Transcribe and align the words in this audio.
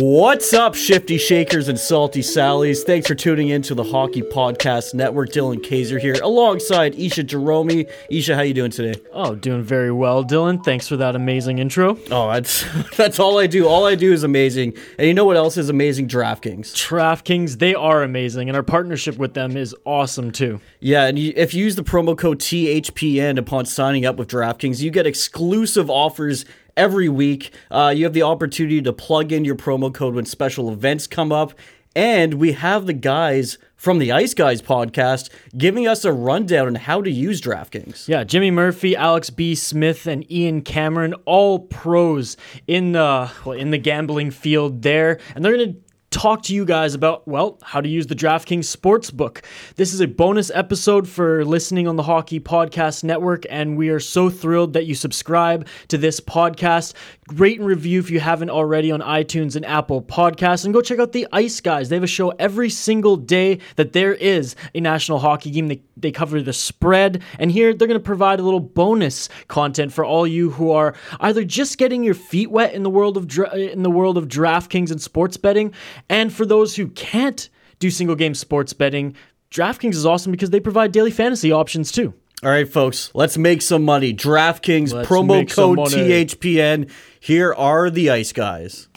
What's 0.00 0.54
up, 0.54 0.74
shifty 0.74 1.18
shakers 1.18 1.68
and 1.68 1.78
salty 1.78 2.22
sallies? 2.22 2.84
Thanks 2.84 3.06
for 3.06 3.14
tuning 3.14 3.50
in 3.50 3.60
to 3.60 3.74
the 3.74 3.84
Hockey 3.84 4.22
Podcast 4.22 4.94
Network. 4.94 5.28
Dylan 5.28 5.62
Kaiser 5.62 5.98
here, 5.98 6.16
alongside 6.22 6.94
Isha 6.94 7.24
Jerome. 7.24 7.84
Isha, 8.08 8.34
how 8.34 8.40
you 8.40 8.54
doing 8.54 8.70
today? 8.70 8.98
Oh, 9.12 9.34
doing 9.34 9.62
very 9.62 9.92
well, 9.92 10.24
Dylan. 10.24 10.64
Thanks 10.64 10.88
for 10.88 10.96
that 10.96 11.16
amazing 11.16 11.58
intro. 11.58 11.98
Oh, 12.10 12.32
that's 12.32 12.64
that's 12.96 13.18
all 13.18 13.38
I 13.38 13.46
do. 13.46 13.68
All 13.68 13.84
I 13.84 13.94
do 13.94 14.10
is 14.10 14.22
amazing. 14.22 14.72
And 14.98 15.06
you 15.06 15.12
know 15.12 15.26
what 15.26 15.36
else 15.36 15.58
is 15.58 15.68
amazing? 15.68 16.08
DraftKings. 16.08 16.72
DraftKings, 16.72 17.58
they 17.58 17.74
are 17.74 18.02
amazing, 18.02 18.48
and 18.48 18.56
our 18.56 18.62
partnership 18.62 19.18
with 19.18 19.34
them 19.34 19.54
is 19.54 19.76
awesome 19.84 20.30
too. 20.30 20.62
Yeah, 20.80 21.08
and 21.08 21.18
if 21.18 21.52
you 21.52 21.62
use 21.62 21.76
the 21.76 21.84
promo 21.84 22.16
code 22.16 22.38
THPN 22.38 23.38
upon 23.38 23.66
signing 23.66 24.06
up 24.06 24.16
with 24.16 24.28
DraftKings, 24.28 24.80
you 24.80 24.90
get 24.90 25.06
exclusive 25.06 25.90
offers 25.90 26.46
every 26.76 27.08
week. 27.08 27.52
Uh, 27.70 27.92
you 27.94 28.04
have 28.04 28.12
the 28.12 28.22
opportunity 28.22 28.82
to 28.82 28.92
plug 28.92 29.32
in 29.32 29.44
your 29.44 29.56
promo 29.56 29.92
code 29.92 30.14
when 30.14 30.24
special 30.24 30.70
events 30.70 31.06
come 31.06 31.32
up. 31.32 31.54
And 31.96 32.34
we 32.34 32.52
have 32.52 32.86
the 32.86 32.92
guys 32.92 33.58
from 33.74 33.98
the 33.98 34.12
Ice 34.12 34.32
Guys 34.32 34.62
podcast 34.62 35.28
giving 35.56 35.88
us 35.88 36.04
a 36.04 36.12
rundown 36.12 36.68
on 36.68 36.74
how 36.76 37.02
to 37.02 37.10
use 37.10 37.40
DraftKings. 37.40 38.06
Yeah, 38.06 38.22
Jimmy 38.22 38.52
Murphy, 38.52 38.94
Alex 38.94 39.28
B. 39.30 39.56
Smith, 39.56 40.06
and 40.06 40.30
Ian 40.30 40.62
Cameron, 40.62 41.14
all 41.24 41.58
pros 41.58 42.36
in 42.68 42.92
the 42.92 43.30
well, 43.44 43.58
in 43.58 43.70
the 43.70 43.78
gambling 43.78 44.30
field 44.30 44.82
there, 44.82 45.18
and 45.34 45.44
they're 45.44 45.56
gonna 45.56 45.74
talk 46.20 46.42
to 46.42 46.54
you 46.54 46.66
guys 46.66 46.92
about, 46.92 47.26
well, 47.26 47.58
how 47.62 47.80
to 47.80 47.88
use 47.88 48.06
the 48.06 48.14
DraftKings 48.14 48.76
Sportsbook. 48.76 49.42
This 49.76 49.94
is 49.94 50.02
a 50.02 50.06
bonus 50.06 50.50
episode 50.50 51.08
for 51.08 51.46
listening 51.46 51.88
on 51.88 51.96
the 51.96 52.02
Hockey 52.02 52.38
Podcast 52.38 53.02
Network, 53.02 53.46
and 53.48 53.74
we 53.74 53.88
are 53.88 54.00
so 54.00 54.28
thrilled 54.28 54.74
that 54.74 54.84
you 54.84 54.94
subscribe 54.94 55.66
to 55.88 55.96
this 55.96 56.20
podcast. 56.20 56.92
Rate 57.32 57.58
and 57.58 57.66
review 57.66 58.00
if 58.00 58.10
you 58.10 58.20
haven't 58.20 58.50
already 58.50 58.92
on 58.92 59.00
iTunes 59.00 59.56
and 59.56 59.64
Apple 59.64 60.02
Podcasts, 60.02 60.66
and 60.66 60.74
go 60.74 60.82
check 60.82 60.98
out 60.98 61.12
the 61.12 61.26
Ice 61.32 61.58
Guys. 61.58 61.88
They 61.88 61.96
have 61.96 62.02
a 62.02 62.06
show 62.06 62.28
every 62.38 62.68
single 62.68 63.16
day 63.16 63.58
that 63.76 63.94
there 63.94 64.12
is 64.12 64.56
a 64.74 64.80
national 64.80 65.20
hockey 65.20 65.50
game. 65.50 65.68
They, 65.68 65.80
they 66.02 66.10
cover 66.12 66.40
the 66.42 66.52
spread, 66.52 67.22
and 67.38 67.50
here 67.50 67.74
they're 67.74 67.88
going 67.88 68.00
to 68.00 68.04
provide 68.04 68.40
a 68.40 68.42
little 68.42 68.60
bonus 68.60 69.28
content 69.48 69.92
for 69.92 70.04
all 70.04 70.26
you 70.26 70.50
who 70.50 70.70
are 70.72 70.94
either 71.20 71.44
just 71.44 71.78
getting 71.78 72.02
your 72.02 72.14
feet 72.14 72.50
wet 72.50 72.74
in 72.74 72.82
the 72.82 72.90
world 72.90 73.16
of 73.16 73.26
dra- 73.26 73.54
in 73.54 73.82
the 73.82 73.90
world 73.90 74.16
of 74.18 74.28
DraftKings 74.28 74.90
and 74.90 75.00
sports 75.00 75.36
betting, 75.36 75.72
and 76.08 76.32
for 76.32 76.44
those 76.46 76.76
who 76.76 76.88
can't 76.88 77.48
do 77.78 77.90
single 77.90 78.16
game 78.16 78.34
sports 78.34 78.72
betting, 78.72 79.14
DraftKings 79.50 79.94
is 79.94 80.06
awesome 80.06 80.32
because 80.32 80.50
they 80.50 80.60
provide 80.60 80.92
daily 80.92 81.10
fantasy 81.10 81.50
options 81.50 81.90
too. 81.90 82.14
All 82.42 82.50
right, 82.50 82.66
folks, 82.66 83.10
let's 83.12 83.36
make 83.36 83.60
some 83.60 83.84
money. 83.84 84.14
DraftKings 84.14 84.94
Let's 84.94 85.08
promo 85.08 85.48
code. 85.50 85.78
THPN. 85.78 86.90
Here 87.20 87.52
are 87.52 87.90
the 87.90 88.08
Ice 88.08 88.32
Guys. 88.32 88.88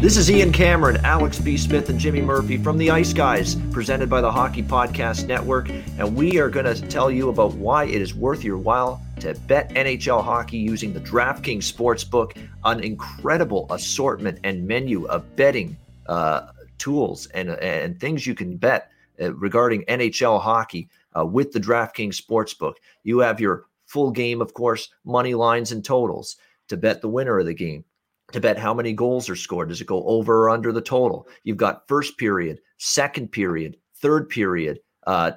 This 0.00 0.16
is 0.16 0.30
Ian 0.30 0.52
Cameron, 0.52 1.04
Alex 1.04 1.40
B. 1.40 1.56
Smith, 1.56 1.88
and 1.88 1.98
Jimmy 1.98 2.20
Murphy 2.20 2.56
from 2.56 2.78
the 2.78 2.88
Ice 2.88 3.12
Guys, 3.12 3.56
presented 3.72 4.08
by 4.08 4.20
the 4.20 4.30
Hockey 4.30 4.62
Podcast 4.62 5.26
Network. 5.26 5.70
And 5.98 6.14
we 6.14 6.38
are 6.38 6.48
going 6.48 6.66
to 6.66 6.80
tell 6.86 7.10
you 7.10 7.30
about 7.30 7.54
why 7.54 7.86
it 7.86 8.00
is 8.00 8.14
worth 8.14 8.44
your 8.44 8.58
while 8.58 9.02
to 9.18 9.34
bet 9.48 9.70
NHL 9.70 10.22
hockey 10.22 10.56
using 10.56 10.92
the 10.92 11.00
DraftKings 11.00 11.64
Sportsbook, 11.64 12.36
an 12.62 12.78
incredible 12.78 13.66
assortment 13.70 14.38
and 14.44 14.64
menu 14.68 15.04
of 15.08 15.34
betting 15.34 15.76
uh, 16.06 16.52
tools 16.78 17.26
and, 17.34 17.50
and 17.50 17.98
things 17.98 18.24
you 18.24 18.36
can 18.36 18.56
bet 18.56 18.92
uh, 19.20 19.34
regarding 19.34 19.82
NHL 19.86 20.40
hockey 20.40 20.88
uh, 21.18 21.26
with 21.26 21.50
the 21.50 21.58
DraftKings 21.58 22.14
Sportsbook. 22.14 22.74
You 23.02 23.18
have 23.18 23.40
your 23.40 23.64
full 23.86 24.12
game, 24.12 24.40
of 24.40 24.54
course, 24.54 24.90
money 25.04 25.34
lines 25.34 25.72
and 25.72 25.84
totals 25.84 26.36
to 26.68 26.76
bet 26.76 27.00
the 27.00 27.08
winner 27.08 27.40
of 27.40 27.46
the 27.46 27.54
game 27.54 27.84
to 28.32 28.40
bet 28.40 28.58
how 28.58 28.74
many 28.74 28.92
goals 28.92 29.28
are 29.28 29.36
scored. 29.36 29.68
Does 29.68 29.80
it 29.80 29.86
go 29.86 30.04
over 30.04 30.44
or 30.44 30.50
under 30.50 30.72
the 30.72 30.80
total? 30.80 31.28
You've 31.44 31.56
got 31.56 31.88
first 31.88 32.18
period, 32.18 32.60
second 32.78 33.32
period, 33.32 33.76
third 33.96 34.28
period 34.28 34.80
uh, 35.06 35.32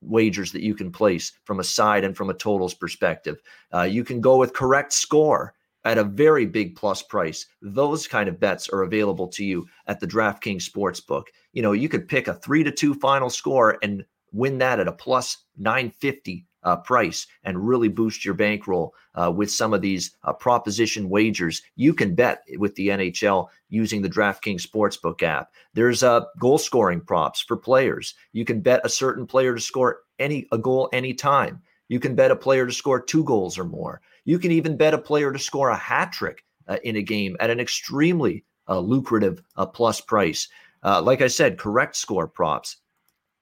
wagers 0.00 0.52
that 0.52 0.62
you 0.62 0.74
can 0.74 0.90
place 0.90 1.32
from 1.44 1.60
a 1.60 1.64
side 1.64 2.04
and 2.04 2.16
from 2.16 2.30
a 2.30 2.34
totals 2.34 2.74
perspective. 2.74 3.40
Uh, 3.72 3.82
you 3.82 4.04
can 4.04 4.20
go 4.20 4.36
with 4.38 4.54
correct 4.54 4.92
score 4.92 5.54
at 5.84 5.98
a 5.98 6.04
very 6.04 6.46
big 6.46 6.76
plus 6.76 7.02
price. 7.02 7.46
Those 7.60 8.06
kind 8.06 8.28
of 8.28 8.40
bets 8.40 8.68
are 8.68 8.82
available 8.82 9.28
to 9.28 9.44
you 9.44 9.66
at 9.86 10.00
the 10.00 10.06
DraftKings 10.06 10.68
Sportsbook. 10.68 11.24
You 11.52 11.62
know, 11.62 11.72
you 11.72 11.88
could 11.88 12.08
pick 12.08 12.28
a 12.28 12.34
three 12.34 12.64
to 12.64 12.70
two 12.70 12.94
final 12.94 13.30
score 13.30 13.78
and 13.82 14.04
win 14.32 14.58
that 14.58 14.80
at 14.80 14.88
a 14.88 14.92
plus 14.92 15.38
950 15.58 16.46
uh, 16.64 16.76
price 16.76 17.26
and 17.44 17.66
really 17.66 17.88
boost 17.88 18.24
your 18.24 18.34
bankroll 18.34 18.94
uh, 19.14 19.32
with 19.34 19.50
some 19.50 19.72
of 19.74 19.82
these 19.82 20.12
uh, 20.24 20.32
proposition 20.32 21.08
wagers. 21.08 21.62
You 21.76 21.94
can 21.94 22.14
bet 22.14 22.44
with 22.56 22.74
the 22.74 22.88
NHL 22.88 23.48
using 23.68 24.02
the 24.02 24.08
DraftKings 24.08 24.66
Sportsbook 24.66 25.22
app. 25.22 25.52
There's 25.74 26.02
uh, 26.02 26.22
goal 26.38 26.58
scoring 26.58 27.00
props 27.00 27.40
for 27.40 27.56
players. 27.56 28.14
You 28.32 28.44
can 28.44 28.60
bet 28.60 28.80
a 28.84 28.88
certain 28.88 29.26
player 29.26 29.54
to 29.54 29.60
score 29.60 30.00
any 30.18 30.46
a 30.52 30.58
goal 30.58 30.88
anytime. 30.92 31.62
You 31.88 32.00
can 32.00 32.14
bet 32.14 32.30
a 32.30 32.36
player 32.36 32.66
to 32.66 32.72
score 32.72 33.00
two 33.00 33.24
goals 33.24 33.58
or 33.58 33.64
more. 33.64 34.00
You 34.24 34.38
can 34.38 34.52
even 34.52 34.76
bet 34.76 34.94
a 34.94 34.98
player 34.98 35.32
to 35.32 35.38
score 35.38 35.70
a 35.70 35.76
hat 35.76 36.12
trick 36.12 36.44
uh, 36.68 36.78
in 36.84 36.96
a 36.96 37.02
game 37.02 37.36
at 37.40 37.50
an 37.50 37.60
extremely 37.60 38.44
uh, 38.68 38.78
lucrative 38.78 39.42
plus 39.74 40.00
price. 40.00 40.48
Like 40.84 41.20
I 41.20 41.28
said, 41.28 41.58
correct 41.58 41.96
score 41.96 42.26
props, 42.26 42.76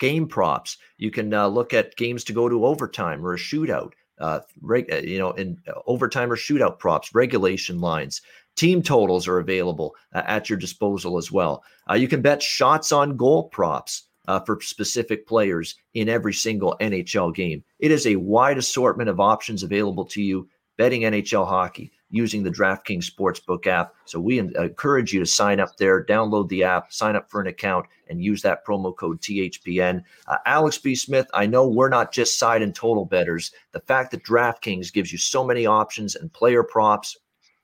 game 0.00 0.26
props. 0.26 0.76
You 0.98 1.12
can 1.12 1.32
uh, 1.32 1.46
look 1.46 1.72
at 1.72 1.96
games 1.96 2.24
to 2.24 2.32
go 2.32 2.48
to 2.48 2.66
overtime 2.66 3.24
or 3.24 3.34
a 3.34 3.38
shootout. 3.38 3.92
Uh, 4.18 4.40
reg- 4.60 4.92
uh, 4.92 4.96
you 4.96 5.18
know, 5.18 5.30
in 5.32 5.56
uh, 5.68 5.72
overtime 5.86 6.30
or 6.32 6.36
shootout 6.36 6.78
props, 6.78 7.14
regulation 7.14 7.80
lines, 7.80 8.20
team 8.56 8.82
totals 8.82 9.28
are 9.28 9.38
available 9.38 9.94
uh, 10.12 10.22
at 10.26 10.50
your 10.50 10.58
disposal 10.58 11.16
as 11.16 11.30
well. 11.30 11.62
Uh, 11.88 11.94
you 11.94 12.08
can 12.08 12.20
bet 12.20 12.42
shots 12.42 12.90
on 12.90 13.16
goal 13.16 13.44
props 13.44 14.08
for 14.46 14.60
specific 14.60 15.26
players 15.26 15.74
in 15.94 16.08
every 16.08 16.32
single 16.32 16.76
NHL 16.80 17.34
game. 17.34 17.64
It 17.80 17.90
is 17.90 18.06
a 18.06 18.14
wide 18.14 18.58
assortment 18.58 19.10
of 19.10 19.18
options 19.18 19.64
available 19.64 20.04
to 20.04 20.22
you 20.22 20.48
betting 20.78 21.02
NHL 21.02 21.48
hockey 21.48 21.90
using 22.10 22.42
the 22.42 22.50
DraftKings 22.50 23.10
Sportsbook 23.10 23.66
app. 23.66 23.94
So 24.04 24.20
we 24.20 24.38
encourage 24.38 25.12
you 25.12 25.20
to 25.20 25.26
sign 25.26 25.60
up 25.60 25.76
there, 25.76 26.04
download 26.04 26.48
the 26.48 26.64
app, 26.64 26.92
sign 26.92 27.16
up 27.16 27.30
for 27.30 27.40
an 27.40 27.46
account, 27.46 27.86
and 28.08 28.22
use 28.22 28.42
that 28.42 28.66
promo 28.66 28.94
code 28.94 29.20
THPN. 29.20 30.02
Uh, 30.26 30.36
Alex 30.44 30.78
B. 30.78 30.94
Smith, 30.94 31.28
I 31.32 31.46
know 31.46 31.66
we're 31.66 31.88
not 31.88 32.12
just 32.12 32.38
side 32.38 32.62
and 32.62 32.74
total 32.74 33.04
bettors. 33.04 33.52
The 33.72 33.80
fact 33.80 34.10
that 34.10 34.24
DraftKings 34.24 34.92
gives 34.92 35.12
you 35.12 35.18
so 35.18 35.44
many 35.44 35.66
options 35.66 36.16
and 36.16 36.32
player 36.32 36.62
props, 36.62 37.16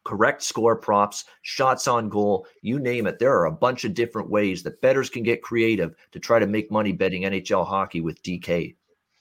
correct 0.04 0.42
score 0.42 0.76
props, 0.76 1.24
shots 1.42 1.88
on 1.88 2.08
goal, 2.08 2.46
you 2.62 2.78
name 2.78 3.08
it. 3.08 3.18
There 3.18 3.36
are 3.36 3.46
a 3.46 3.52
bunch 3.52 3.84
of 3.84 3.92
different 3.92 4.30
ways 4.30 4.62
that 4.62 4.80
bettors 4.80 5.10
can 5.10 5.24
get 5.24 5.42
creative 5.42 5.96
to 6.12 6.20
try 6.20 6.38
to 6.38 6.46
make 6.46 6.70
money 6.70 6.92
betting 6.92 7.22
NHL 7.22 7.66
hockey 7.66 8.00
with 8.00 8.22
DK. 8.22 8.76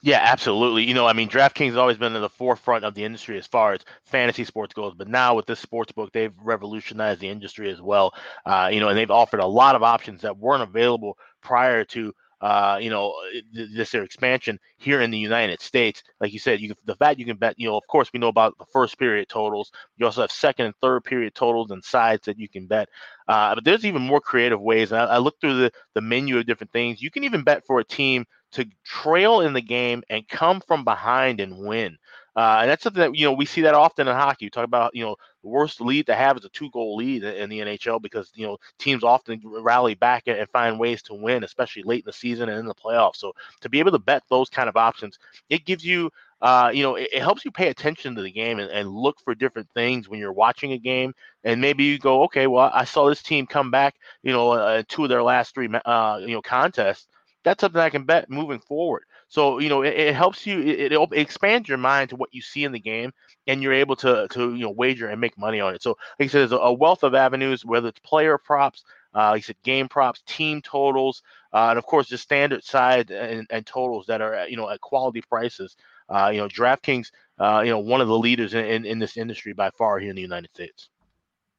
Yeah, 0.06 0.20
absolutely. 0.22 0.84
You 0.84 0.94
know, 0.94 1.08
I 1.08 1.14
mean, 1.14 1.30
DraftKings 1.30 1.70
has 1.70 1.78
always 1.78 1.98
been 1.98 2.16
in 2.16 2.22
the 2.22 2.30
forefront 2.30 2.86
of 2.86 2.94
the 2.94 3.04
industry 3.04 3.40
as 3.40 3.48
far 3.48 3.74
as 3.74 3.82
fantasy 4.06 4.44
sports 4.44 4.72
goes, 4.76 4.94
but 4.94 5.08
now 5.08 5.34
with 5.36 5.48
this 5.48 5.60
sports 5.60 5.92
book, 5.92 6.12
they've 6.14 6.34
revolutionized 6.44 7.20
the 7.22 7.28
industry 7.30 7.72
as 7.72 7.82
well. 7.82 8.14
Uh, 8.46 8.70
you 8.72 8.80
know, 8.80 8.90
and 8.90 8.98
they've 8.98 9.10
offered 9.10 9.40
a 9.40 9.48
lot 9.48 9.76
of 9.76 9.82
options 9.82 10.22
that 10.22 10.38
weren't 10.38 10.62
available 10.62 11.18
prior 11.42 11.84
to 11.86 12.14
uh, 12.42 12.78
you 12.80 12.90
know, 12.92 13.16
th- 13.56 13.70
this 13.74 13.92
their 13.92 14.04
expansion 14.04 14.60
here 14.78 15.02
in 15.02 15.10
the 15.10 15.18
United 15.18 15.62
States. 15.62 16.04
Like 16.20 16.34
you 16.34 16.38
said, 16.40 16.60
you 16.60 16.76
the 16.86 16.96
fact 16.98 17.18
you 17.20 17.26
can 17.26 17.38
bet, 17.38 17.56
you 17.58 17.68
know, 17.68 17.78
of 17.78 17.88
course 17.88 18.12
we 18.14 18.20
know 18.20 18.28
about 18.28 18.56
the 18.60 18.66
first 18.72 19.00
period 19.00 19.30
totals. 19.30 19.72
You 19.98 20.06
also 20.06 20.22
have 20.22 20.32
second 20.32 20.66
and 20.68 20.76
third 20.82 21.06
period 21.06 21.34
totals 21.34 21.72
and 21.72 21.84
sides 21.84 22.26
that 22.26 22.38
you 22.38 22.50
can 22.50 22.68
bet. 22.68 22.90
Uh, 23.28 23.56
but 23.56 23.64
there's 23.64 23.86
even 23.86 24.02
more 24.04 24.22
creative 24.22 24.62
ways. 24.62 24.92
I, 24.92 25.06
I 25.06 25.18
looked 25.18 25.42
through 25.42 25.58
the 25.58 25.72
the 25.96 26.02
menu 26.02 26.38
of 26.38 26.46
different 26.46 26.72
things. 26.72 27.02
You 27.02 27.10
can 27.10 27.24
even 27.24 27.44
bet 27.44 27.66
for 27.66 27.80
a 27.80 27.84
team 27.84 28.26
to 28.56 28.66
trail 28.84 29.42
in 29.42 29.54
the 29.54 29.62
game 29.62 30.04
and 30.10 30.28
come 30.28 30.62
from 30.68 30.84
behind 30.84 31.40
and 31.40 31.58
win. 31.66 31.98
Uh, 32.36 32.60
and 32.62 32.70
that's 32.70 32.84
something 32.84 33.00
that 33.00 33.16
you 33.16 33.26
know 33.26 33.32
we 33.32 33.46
see 33.46 33.62
that 33.62 33.74
often 33.74 34.10
in 34.10 34.16
hockey. 34.16 34.46
You 34.46 34.52
talk 34.52 34.66
about 34.66 34.94
you 34.94 35.06
know 35.06 35.16
the 35.42 35.48
worst 35.50 35.80
lead 35.80 36.08
to 36.08 36.16
have 36.16 36.36
is 36.36 36.44
a 36.44 36.50
two-goal 36.50 36.98
lead 36.98 37.24
in 37.24 37.50
the 37.50 37.62
NHL 37.62 38.02
because 38.02 38.30
you 38.36 38.46
know 38.46 38.58
teams 38.78 39.06
often 39.06 39.42
rally 39.46 39.96
back 39.96 40.24
and 40.28 40.38
and 40.38 40.50
find 40.50 40.78
ways 40.78 41.02
to 41.04 41.14
win, 41.14 41.46
especially 41.46 41.84
late 41.84 42.04
in 42.04 42.08
the 42.08 42.14
season 42.14 42.50
and 42.50 42.60
in 42.60 42.66
the 42.66 42.76
playoffs. 42.76 43.18
So 43.18 43.34
to 43.62 43.70
be 43.70 43.80
able 43.80 43.92
to 43.92 44.00
bet 44.00 44.24
those 44.30 44.50
kind 44.50 44.68
of 44.68 44.76
options, 44.76 45.18
it 45.50 45.66
gives 45.66 45.86
you 45.86 46.12
uh, 46.42 46.70
you 46.74 46.84
know, 46.84 46.96
it, 46.96 47.10
it 47.14 47.22
helps 47.22 47.46
you 47.46 47.52
pay 47.52 47.70
attention 47.70 48.16
to 48.16 48.22
the 48.22 48.32
game 48.32 48.60
and, 48.60 48.70
and 48.70 48.90
look 48.90 49.20
for 49.24 49.34
different 49.34 49.70
things 49.74 50.10
when 50.10 50.20
you're 50.20 50.34
watching 50.34 50.74
a 50.74 50.78
game. 50.78 51.14
And 51.44 51.62
maybe 51.62 51.86
you 51.86 51.98
go, 51.98 52.24
okay, 52.24 52.48
well, 52.48 52.70
I 52.74 52.84
saw 52.86 53.08
this 53.10 53.24
team 53.24 53.48
come 53.48 53.72
back, 53.72 53.96
you 54.24 54.32
know, 54.34 54.52
uh, 54.52 54.84
two 54.88 55.04
of 55.04 55.10
their 55.10 55.24
last 55.24 55.54
three, 55.54 55.70
uh, 55.86 56.20
you 56.22 56.34
know, 56.34 56.42
contests. 56.42 57.08
That's 57.46 57.62
something 57.62 57.80
I 57.80 57.92
can 57.92 58.04
bet 58.04 58.30
moving 58.30 58.60
forward. 58.60 59.04
So 59.30 59.60
you 59.60 59.70
know 59.70 59.84
it, 59.84 59.94
it 59.94 60.16
helps 60.16 60.46
you. 60.46 60.60
It, 60.60 60.92
it, 60.92 61.10
expands 61.14 61.70
your 61.70 61.78
mind 61.78 62.10
to 62.10 62.16
what 62.18 62.34
you 62.34 62.42
see 62.42 62.64
in 62.66 62.72
the 62.74 62.80
game, 62.80 63.14
and 63.48 63.62
you're 63.62 63.74
able 63.74 63.96
to 63.98 64.28
to 64.32 64.54
you 64.56 64.64
know 64.64 64.72
wager 64.72 65.08
and 65.10 65.22
make 65.22 65.38
money 65.38 65.62
on 65.62 65.74
it. 65.76 65.82
So 65.84 65.92
like 66.20 66.28
I 66.30 66.32
said, 66.32 66.50
there's 66.50 66.60
a 66.62 66.74
wealth 66.74 67.04
of 67.04 67.16
avenues, 67.16 67.64
whether 67.64 67.88
it's 67.88 68.00
player 68.00 68.38
props, 68.38 68.84
uh, 69.14 69.30
like 69.30 69.38
I 69.38 69.42
said, 69.42 69.56
game 69.64 69.88
props, 69.88 70.24
team 70.28 70.62
totals, 70.62 71.22
uh, 71.54 71.68
and 71.70 71.78
of 71.80 71.86
course 71.86 72.10
the 72.10 72.18
standard 72.18 72.64
side 72.64 73.12
and, 73.12 73.48
and 73.50 73.66
totals 73.66 74.08
that 74.08 74.22
are 74.22 74.48
you 74.48 74.58
know 74.58 74.70
at 74.70 74.82
quality 74.82 75.22
prices. 75.22 75.76
Uh, 76.08 76.30
you 76.32 76.38
know, 76.38 76.48
DraftKings, 76.48 77.08
uh, 77.40 77.64
you 77.66 77.72
know, 77.72 77.80
one 77.80 78.00
of 78.00 78.08
the 78.08 78.18
leaders 78.18 78.54
in, 78.54 78.64
in, 78.64 78.86
in 78.86 79.00
this 79.00 79.18
industry 79.18 79.54
by 79.54 79.72
far 79.72 79.98
here 79.98 80.12
in 80.12 80.16
the 80.16 80.22
United 80.22 80.52
States. 80.54 80.90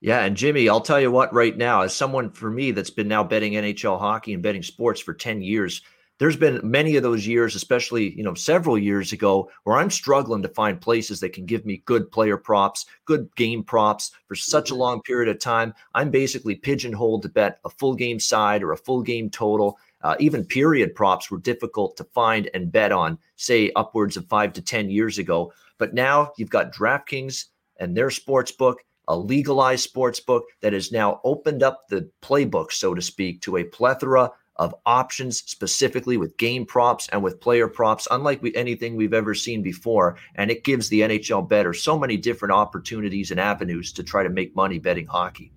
Yeah, 0.06 0.25
and 0.25 0.37
Jimmy, 0.37 0.69
I'll 0.69 0.81
tell 0.81 1.00
you 1.00 1.11
what, 1.11 1.35
right 1.35 1.56
now, 1.56 1.81
as 1.81 1.93
someone 1.93 2.31
for 2.31 2.49
me 2.49 2.70
that's 2.70 2.91
been 2.91 3.08
now 3.08 3.25
betting 3.25 3.55
NHL 3.55 3.99
hockey 3.99 4.35
and 4.35 4.43
betting 4.43 4.62
sports 4.62 5.00
for 5.00 5.12
10 5.12 5.43
years, 5.43 5.82
there's 6.19 6.37
been 6.37 6.61
many 6.62 6.94
of 6.94 7.03
those 7.03 7.26
years, 7.26 7.56
especially, 7.56 8.17
you 8.17 8.23
know, 8.23 8.35
several 8.35 8.79
years 8.79 9.12
ago, 9.12 9.50
where 9.64 9.76
I'm 9.76 9.91
struggling 9.91 10.43
to 10.43 10.49
find 10.49 10.81
places 10.81 11.19
that 11.19 11.32
can 11.32 11.44
give 11.44 11.67
me 11.67 11.82
good 11.87 12.08
player 12.12 12.37
props, 12.37 12.87
good 13.05 13.29
game 13.35 13.64
props 13.64 14.12
for 14.29 14.37
such 14.37 14.70
a 14.70 14.75
mm-hmm. 14.75 14.82
long 14.82 15.03
period 15.03 15.29
of 15.29 15.41
time. 15.41 15.75
I'm 15.93 16.12
basically 16.12 16.55
pigeonholed 16.55 17.23
to 17.23 17.29
bet 17.29 17.58
a 17.64 17.69
full 17.69 17.97
game 17.97 18.20
side 18.20 18.62
or 18.62 18.70
a 18.70 18.76
full 18.76 19.03
game 19.03 19.29
total. 19.29 19.76
Uh, 20.03 20.14
even 20.20 20.44
period 20.44 20.94
props 20.94 21.32
were 21.32 21.38
difficult 21.38 21.97
to 21.97 22.05
find 22.05 22.49
and 22.55 22.70
bet 22.70 22.93
on, 22.93 23.19
say 23.35 23.73
upwards 23.75 24.17
of 24.17 24.25
five 24.29 24.53
to 24.53 24.62
10 24.62 24.88
years 24.88 25.19
ago. 25.19 25.53
But 25.79 25.94
now 25.94 26.31
you've 26.37 26.49
got 26.49 26.73
DraftKings 26.73 27.47
and 27.79 27.97
their 27.97 28.11
sports 28.11 28.53
book, 28.53 28.85
a 29.08 29.17
legalized 29.17 29.85
sports 29.85 30.20
book 30.20 30.44
that 30.61 30.73
has 30.73 30.93
now 30.93 31.20
opened 31.25 31.62
up 31.62 31.88
the 31.88 32.11
playbook, 32.23 32.73
so 32.73 32.94
to 32.94 33.03
speak, 33.03 33.41
to 33.43 33.56
a 33.56 33.64
plethora 33.64 34.31
of 34.56 34.75
options 34.87 35.38
specifically 35.38 36.17
with 36.17 36.37
game 36.38 36.64
props 36.64 37.08
and 37.12 37.23
with 37.23 37.41
player 37.41 37.69
props, 37.69 38.08
unlike 38.11 38.43
we, 38.43 38.55
anything 38.55 38.97
we've 38.97 39.14
ever 39.14 39.35
seen 39.35 39.62
before. 39.62 40.17
And 40.35 40.50
it 40.50 40.64
gives 40.64 40.88
the 40.88 41.03
NHL 41.03 41.49
bettor 41.49 41.75
so 41.75 41.99
many 41.99 42.17
different 42.17 42.53
opportunities 42.53 43.31
and 43.31 43.38
avenues 43.38 43.93
to 43.93 44.03
try 44.03 44.23
to 44.23 44.31
make 44.31 44.56
money 44.56 44.79
betting 44.79 45.06
hockey. 45.06 45.53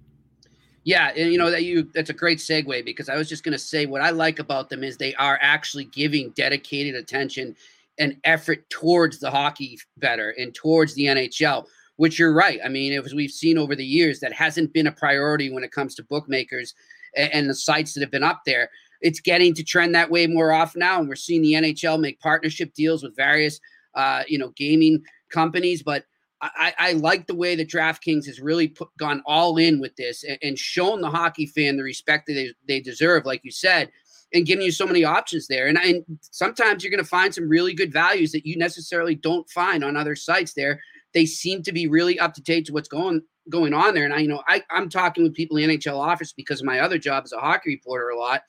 Yeah, 0.84 1.12
and 1.16 1.32
you 1.32 1.38
know 1.38 1.52
that 1.52 1.66
you 1.66 1.90
that's 1.94 2.10
a 2.10 2.14
great 2.14 2.40
segue 2.40 2.86
because 2.86 3.10
I 3.10 3.16
was 3.16 3.30
just 3.30 3.44
going 3.44 3.54
to 3.54 3.60
say 3.60 3.86
what 3.86 4.02
I 4.02 4.12
like 4.12 4.40
about 4.40 4.70
them 4.70 4.84
is 4.84 4.98
they 4.98 5.14
are 5.16 5.38
actually 5.42 5.86
giving 5.86 6.32
dedicated 6.32 6.96
attention 6.96 7.56
and 8.00 8.16
effort 8.24 8.68
towards 8.70 9.20
the 9.20 9.30
hockey 9.30 9.78
bettor 9.98 10.34
and 10.38 10.56
towards 10.56 10.94
the 10.96 11.06
NHL. 11.06 11.66
Which 12.00 12.18
you're 12.18 12.34
right. 12.34 12.60
I 12.64 12.70
mean, 12.70 12.94
as 12.94 13.14
we've 13.14 13.30
seen 13.30 13.58
over 13.58 13.76
the 13.76 13.86
years, 13.86 14.22
that 14.22 14.32
hasn't 14.32 14.74
been 14.74 14.88
a 14.88 14.92
priority 14.92 15.52
when 15.52 15.64
it 15.64 15.72
comes 15.72 15.96
to 15.96 16.04
bookmakers 16.04 16.74
and, 17.16 17.34
and 17.34 17.50
the 17.50 17.56
sites 17.56 17.94
that 17.94 18.02
have 18.02 18.12
been 18.12 18.24
up 18.24 18.42
there 18.46 18.70
it's 19.02 19.20
getting 19.20 19.54
to 19.56 19.64
trend 19.64 19.96
that 19.96 20.12
way 20.12 20.28
more 20.28 20.52
often 20.52 20.80
now, 20.80 21.00
and 21.00 21.08
we're 21.08 21.16
seeing 21.16 21.42
the 21.42 21.54
NHL 21.54 22.00
make 22.00 22.20
partnership 22.20 22.74
deals 22.74 23.04
with 23.04 23.16
various, 23.16 23.60
uh, 23.96 24.24
you 24.28 24.38
know, 24.38 24.50
gaming 24.56 25.04
companies. 25.32 25.84
But 25.84 26.06
I, 26.42 26.74
I, 26.78 26.94
like 26.94 27.28
the 27.28 27.36
way 27.36 27.56
that 27.56 27.70
DraftKings 27.70 28.26
has 28.26 28.40
really 28.40 28.70
put, 28.70 28.90
gone 28.98 29.22
all 29.26 29.58
in 29.58 29.80
with 29.80 29.96
this 29.98 30.24
and, 30.24 30.38
and 30.42 30.60
shown 30.60 31.02
the 31.02 31.10
hockey 31.10 31.46
fan 31.46 31.76
the 31.76 31.84
respect 31.84 32.28
that 32.28 32.34
they, 32.34 32.54
they 32.68 32.80
deserve, 32.80 33.26
like 33.26 33.42
you 33.44 33.52
said, 33.52 33.90
and 34.34 34.46
giving 34.46 34.64
you 34.64 34.72
so 34.72 34.88
many 34.88 35.04
options 35.04 35.48
there. 35.48 35.68
And, 35.68 35.78
and 35.78 36.06
sometimes 36.22 36.84
you're 36.84 36.92
going 36.92 37.04
to 37.04 37.10
find 37.10 37.34
some 37.34 37.50
really 37.50 37.74
good 37.74 37.92
values 37.92 38.32
that 38.32 38.46
you 38.46 38.58
necessarily 38.58 39.16
don't 39.16 39.50
find 39.50 39.84
on 39.84 39.98
other 39.98 40.16
sites 40.16 40.54
there. 40.54 40.82
They 41.14 41.26
seem 41.26 41.64
to 41.64 41.72
be 41.72 41.88
really 41.88 42.20
up 42.20 42.34
to 42.36 42.42
date 42.42 42.66
to 42.66 42.74
what's 42.74 42.90
going 42.90 43.22
going 43.50 43.74
on 43.74 43.96
there. 43.96 44.06
And 44.06 44.14
I, 44.14 44.20
you 44.20 44.28
know, 44.28 44.44
I, 44.48 44.62
I'm 44.70 44.90
talking 44.90 45.24
with 45.24 45.34
people 45.34 45.58
in 45.58 45.70
the 45.70 45.78
NHL 45.78 45.98
office 45.98 46.34
because 46.34 46.60
of 46.60 46.68
my 46.68 46.80
other 46.80 47.00
job 47.00 47.24
as 47.24 47.32
a 47.32 47.40
hockey 47.40 47.70
reporter 47.72 48.10
a 48.10 48.18
lot 48.18 48.44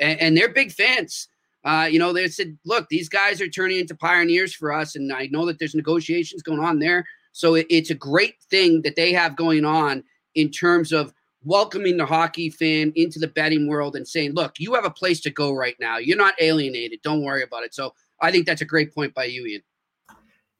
and, 0.00 0.20
and 0.20 0.36
they're 0.36 0.52
big 0.52 0.72
fans. 0.72 1.28
Uh, 1.64 1.88
you 1.90 1.98
know, 1.98 2.12
they 2.12 2.28
said, 2.28 2.58
look, 2.64 2.88
these 2.88 3.08
guys 3.08 3.40
are 3.40 3.48
turning 3.48 3.78
into 3.78 3.94
pioneers 3.94 4.54
for 4.54 4.72
us. 4.72 4.96
And 4.96 5.12
I 5.12 5.28
know 5.32 5.46
that 5.46 5.58
there's 5.58 5.74
negotiations 5.74 6.42
going 6.42 6.60
on 6.60 6.78
there. 6.78 7.06
So 7.32 7.54
it, 7.54 7.66
it's 7.70 7.90
a 7.90 7.94
great 7.94 8.34
thing 8.50 8.82
that 8.82 8.96
they 8.96 9.12
have 9.12 9.36
going 9.36 9.64
on 9.64 10.04
in 10.34 10.50
terms 10.50 10.92
of 10.92 11.14
welcoming 11.42 11.96
the 11.96 12.06
hockey 12.06 12.50
fan 12.50 12.92
into 12.96 13.18
the 13.18 13.28
betting 13.28 13.66
world 13.66 13.96
and 13.96 14.06
saying, 14.06 14.32
look, 14.34 14.54
you 14.58 14.74
have 14.74 14.84
a 14.84 14.90
place 14.90 15.20
to 15.22 15.30
go 15.30 15.52
right 15.52 15.76
now. 15.80 15.96
You're 15.96 16.18
not 16.18 16.34
alienated. 16.40 17.00
Don't 17.02 17.22
worry 17.22 17.42
about 17.42 17.64
it. 17.64 17.74
So 17.74 17.94
I 18.20 18.30
think 18.30 18.46
that's 18.46 18.62
a 18.62 18.66
great 18.66 18.94
point 18.94 19.14
by 19.14 19.24
you, 19.24 19.46
Ian. 19.46 19.62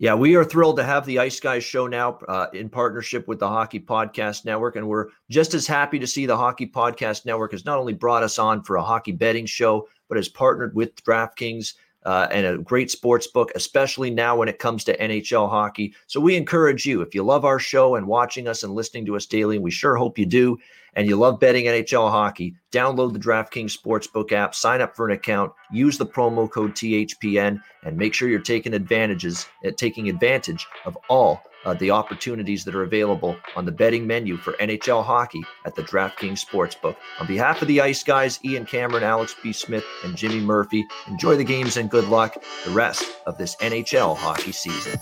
Yeah, 0.05 0.12
we 0.12 0.35
are 0.37 0.45
thrilled 0.45 0.77
to 0.77 0.85
have 0.85 1.06
the 1.06 1.19
Ice 1.19 1.41
Guys 1.41 1.65
show 1.65 1.87
now 1.87 2.19
uh, 2.29 2.49
in 2.53 2.69
partnership 2.69 3.27
with 3.27 3.39
the 3.39 3.49
Hockey 3.49 3.81
Podcast 3.81 4.45
Network. 4.45 4.77
And 4.77 4.87
we're 4.87 5.06
just 5.31 5.55
as 5.55 5.67
happy 5.67 5.99
to 5.99 6.06
see 6.06 6.27
the 6.27 6.37
Hockey 6.37 6.67
Podcast 6.67 7.25
Network 7.25 7.53
has 7.53 7.65
not 7.65 7.79
only 7.79 7.95
brought 7.95 8.23
us 8.23 8.39
on 8.39 8.62
for 8.62 8.77
a 8.77 8.83
hockey 8.83 9.12
betting 9.12 9.47
show, 9.47 9.89
but 10.11 10.19
has 10.19 10.29
partnered 10.29 10.75
with 10.75 10.95
DraftKings 11.05 11.73
uh, 12.05 12.29
and 12.31 12.47
a 12.47 12.59
great 12.59 12.91
sports 12.91 13.27
book, 13.27 13.51
especially 13.55 14.11
now 14.11 14.37
when 14.37 14.49
it 14.49 14.59
comes 14.59 14.85
to 14.85 14.97
NHL 14.99 15.49
hockey. 15.49 15.95
So 16.06 16.21
we 16.21 16.37
encourage 16.37 16.85
you, 16.85 17.01
if 17.01 17.15
you 17.15 17.23
love 17.23 17.45
our 17.45 17.59
show 17.59 17.95
and 17.97 18.06
watching 18.06 18.47
us 18.47 18.62
and 18.62 18.75
listening 18.75 19.06
to 19.06 19.17
us 19.17 19.27
daily, 19.27 19.56
and 19.56 19.65
we 19.65 19.71
sure 19.71 19.97
hope 19.97 20.19
you 20.19 20.27
do, 20.27 20.59
and 20.97 21.09
you 21.09 21.17
love 21.17 21.41
betting 21.41 21.65
NHL 21.65 22.11
hockey, 22.11 22.55
download 22.71 23.12
the 23.12 23.19
DraftKings 23.19 23.77
Sportsbook 23.77 24.33
app, 24.33 24.55
sign 24.55 24.81
up 24.81 24.95
for 24.95 25.09
an 25.09 25.15
account, 25.15 25.53
use 25.73 25.99
the 25.99 26.06
promo 26.06 26.51
code 26.51 26.75
THPN, 26.75 27.61
and 27.83 27.97
make 27.97 28.15
sure 28.15 28.29
you're 28.29 28.41
taking 28.41 28.75
advantages, 28.75 29.47
uh, 29.67 29.71
taking 29.77 30.09
advantage 30.09 30.67
of 30.85 30.97
all 31.09 31.43
uh, 31.64 31.75
the 31.75 31.90
opportunities 31.90 32.64
that 32.64 32.75
are 32.75 32.82
available 32.82 33.37
on 33.56 33.64
the 33.64 33.72
betting 33.72 34.06
menu 34.06 34.37
for 34.37 34.52
NHL 34.55 35.05
hockey 35.05 35.43
at 35.64 35.75
the 35.75 35.82
DraftKings 35.82 36.44
Sportsbook. 36.44 36.96
On 37.20 37.26
behalf 37.26 37.62
of 37.62 37.69
the 37.69 37.81
Ice 37.81 38.02
Guys, 38.02 38.38
Ian 38.44 38.66
Cameron, 38.66 39.02
Alex 39.02 39.34
B. 39.43 39.52
Smith, 39.52 39.84
and 40.05 40.16
Jimmy 40.16 40.40
Murphy, 40.40 40.87
enjoy 41.08 41.37
the 41.37 41.44
games 41.44 41.76
and 41.76 41.90
good 41.90 42.08
luck 42.08 42.43
the 42.64 42.70
rest 42.70 43.05
of 43.26 43.38
this 43.38 43.56
NHL 43.56 44.16
hockey 44.16 44.52
season. 44.52 44.99